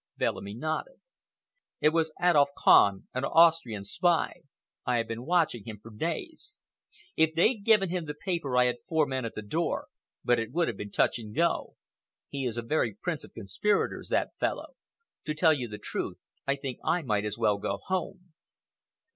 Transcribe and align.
Bellamy 0.17 0.55
nodded. 0.55 0.99
"It 1.79 1.89
was 1.89 2.11
Adolf 2.19 2.49
Kahn, 2.57 3.07
an 3.13 3.23
Austrian 3.23 3.83
spy. 3.85 4.41
I 4.83 4.97
have 4.97 5.07
been 5.07 5.27
watching 5.27 5.65
him 5.65 5.79
for 5.79 5.91
days. 5.91 6.59
If 7.15 7.35
they'd 7.35 7.63
given 7.63 7.89
him 7.89 8.05
the 8.05 8.15
paper 8.15 8.57
I 8.57 8.65
had 8.65 8.77
four 8.89 9.05
men 9.05 9.25
at 9.25 9.35
the 9.35 9.43
door, 9.43 9.89
but 10.23 10.39
it 10.39 10.51
would 10.51 10.67
have 10.67 10.77
been 10.77 10.89
touch 10.89 11.19
and 11.19 11.35
go. 11.35 11.75
He 12.29 12.47
is 12.47 12.57
a 12.57 12.63
very 12.63 12.95
prince 12.95 13.23
of 13.23 13.35
conspirators, 13.35 14.09
that 14.09 14.35
fellow. 14.39 14.69
To 15.25 15.35
tell 15.35 15.53
you 15.53 15.67
the 15.67 15.77
truth, 15.77 16.17
I 16.47 16.55
think 16.55 16.79
I 16.83 17.03
might 17.03 17.23
as 17.23 17.37
well 17.37 17.59
go 17.59 17.77
home." 17.85 18.33